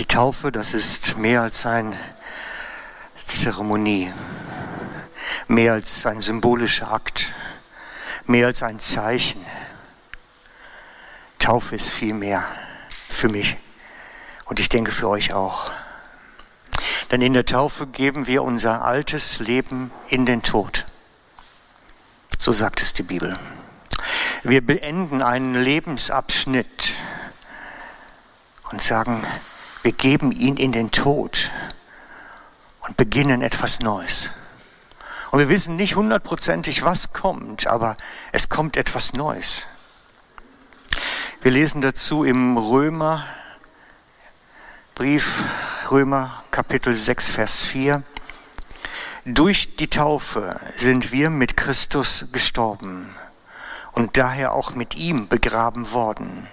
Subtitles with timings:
[0.00, 1.94] Die Taufe, das ist mehr als eine
[3.26, 4.10] Zeremonie,
[5.46, 7.34] mehr als ein symbolischer Akt,
[8.24, 9.44] mehr als ein Zeichen.
[11.38, 12.48] Taufe ist viel mehr
[13.10, 13.58] für mich
[14.46, 15.70] und ich denke für euch auch.
[17.10, 20.86] Denn in der Taufe geben wir unser altes Leben in den Tod.
[22.38, 23.38] So sagt es die Bibel.
[24.44, 26.96] Wir beenden einen Lebensabschnitt
[28.70, 29.26] und sagen,
[29.82, 31.50] wir geben ihn in den Tod
[32.80, 34.32] und beginnen etwas Neues.
[35.30, 37.96] Und wir wissen nicht hundertprozentig, was kommt, aber
[38.32, 39.66] es kommt etwas Neues.
[41.40, 43.26] Wir lesen dazu im Römer
[44.94, 45.44] Brief,
[45.90, 48.02] Römer Kapitel 6, Vers 4.
[49.24, 53.14] Durch die Taufe sind wir mit Christus gestorben
[53.92, 56.48] und daher auch mit ihm begraben worden.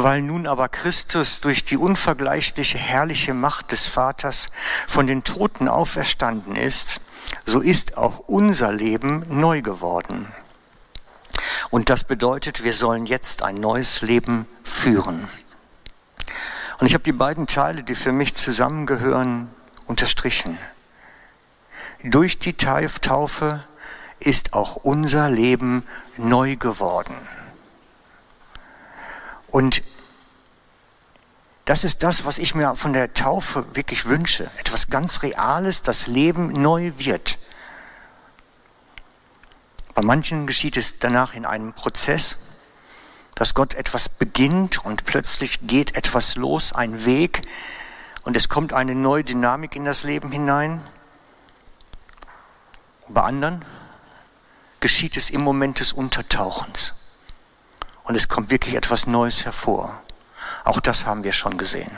[0.00, 4.48] Weil nun aber Christus durch die unvergleichliche herrliche Macht des Vaters
[4.86, 7.00] von den Toten auferstanden ist,
[7.44, 10.32] so ist auch unser Leben neu geworden.
[11.70, 15.28] Und das bedeutet, wir sollen jetzt ein neues Leben führen.
[16.78, 19.50] Und ich habe die beiden Teile, die für mich zusammengehören,
[19.88, 20.58] unterstrichen.
[22.04, 23.64] Durch die Taufe
[24.20, 25.82] ist auch unser Leben
[26.16, 27.16] neu geworden.
[29.50, 29.82] Und
[31.68, 34.50] das ist das, was ich mir von der Taufe wirklich wünsche.
[34.56, 37.38] Etwas ganz Reales, das Leben neu wird.
[39.94, 42.38] Bei manchen geschieht es danach in einem Prozess,
[43.34, 47.42] dass Gott etwas beginnt und plötzlich geht etwas los, ein Weg
[48.22, 50.80] und es kommt eine neue Dynamik in das Leben hinein.
[53.08, 53.62] Bei anderen
[54.80, 56.94] geschieht es im Moment des Untertauchens.
[58.04, 60.00] Und es kommt wirklich etwas Neues hervor.
[60.64, 61.90] Auch das haben wir schon gesehen.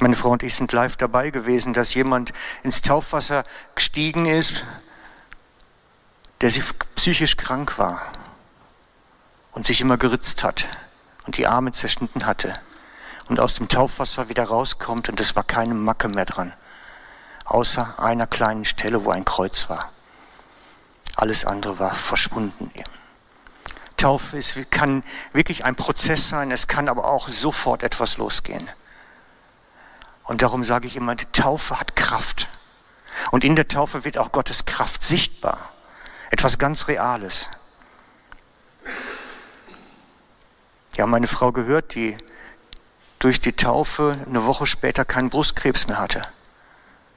[0.00, 2.32] Meine Frau und ich sind live dabei gewesen, dass jemand
[2.62, 3.44] ins Taufwasser
[3.74, 4.64] gestiegen ist,
[6.40, 6.52] der
[6.96, 8.02] psychisch krank war
[9.52, 10.66] und sich immer geritzt hat
[11.26, 12.54] und die Arme zerschnitten hatte
[13.28, 16.52] und aus dem Taufwasser wieder rauskommt und es war keine Macke mehr dran,
[17.44, 19.90] außer einer kleinen Stelle, wo ein Kreuz war.
[21.16, 22.70] Alles andere war verschwunden.
[24.04, 28.68] Taufe ist, kann wirklich ein Prozess sein, es kann aber auch sofort etwas losgehen.
[30.24, 32.50] Und darum sage ich immer, die Taufe hat Kraft.
[33.30, 35.70] Und in der Taufe wird auch Gottes Kraft sichtbar.
[36.30, 37.48] Etwas ganz Reales.
[40.96, 42.18] Ja, meine Frau gehört, die
[43.20, 46.20] durch die Taufe eine Woche später keinen Brustkrebs mehr hatte.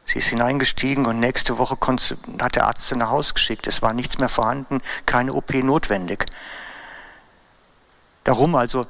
[0.06, 1.78] Sie ist hineingestiegen und nächste Woche
[2.40, 3.68] hat der Arzt sie nach Hause geschickt.
[3.68, 6.28] Es war nichts mehr vorhanden, keine OP notwendig.
[8.28, 8.86] Darum also,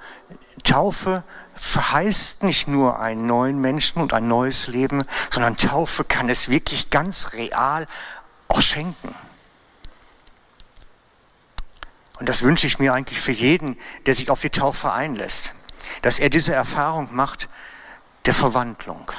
[0.63, 6.49] Taufe verheißt nicht nur einen neuen Menschen und ein neues Leben, sondern Taufe kann es
[6.49, 7.85] wirklich ganz real
[8.47, 9.13] auch schenken.
[12.19, 13.77] Und das wünsche ich mir eigentlich für jeden,
[14.07, 15.53] der sich auf die Taufe einlässt,
[16.01, 17.47] dass er diese Erfahrung macht
[18.25, 19.11] der Verwandlung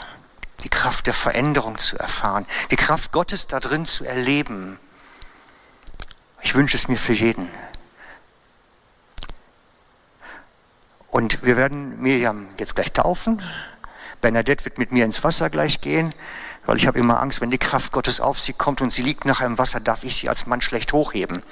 [0.65, 4.81] die Kraft der Veränderung zu erfahren, die Kraft Gottes da drin zu erleben.
[6.43, 7.49] Ich wünsche es mir für jeden.
[11.19, 13.43] Und wir werden Miriam jetzt gleich taufen.
[14.21, 16.15] Bernadette wird mit mir ins Wasser gleich gehen,
[16.65, 19.25] weil ich habe immer Angst, wenn die Kraft Gottes auf sie kommt und sie liegt
[19.25, 21.43] nachher im Wasser, darf ich sie als Mann schlecht hochheben.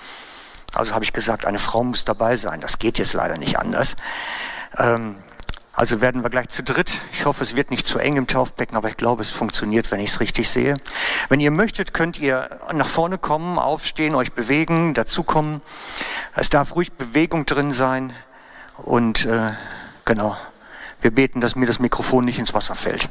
[0.73, 2.61] Also habe ich gesagt, eine Frau muss dabei sein.
[2.61, 3.97] Das geht jetzt leider nicht anders.
[4.79, 5.17] Ähm,
[5.73, 7.01] also werden wir gleich zu dritt.
[7.11, 9.99] Ich hoffe, es wird nicht zu eng im Taufbecken, aber ich glaube, es funktioniert, wenn
[9.99, 10.77] ich es richtig sehe.
[11.29, 15.61] Wenn ihr möchtet, könnt ihr nach vorne kommen, aufstehen, euch bewegen, dazukommen.
[16.37, 18.15] Es darf ruhig Bewegung drin sein.
[18.79, 19.53] Und äh,
[20.05, 20.37] genau,
[21.01, 23.09] wir beten, dass mir das Mikrofon nicht ins Wasser fällt.